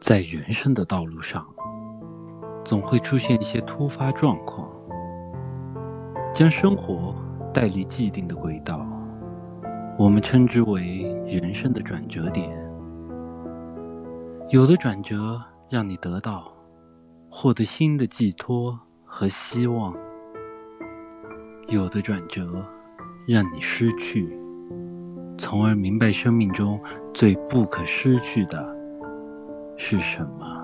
[0.00, 1.44] 在人生的道路上，
[2.64, 4.68] 总会出现一些突发状况，
[6.34, 7.14] 将生活
[7.52, 8.86] 带离既定的轨道，
[9.98, 12.50] 我们称之为人生的转折点。
[14.50, 16.52] 有的转折让你得到、
[17.30, 19.92] 获得新的寄托和希望；
[21.68, 22.64] 有的转折
[23.26, 24.38] 让你失去，
[25.36, 26.78] 从而明白生命中
[27.12, 28.75] 最不可失去的。
[29.76, 30.55] 是什么？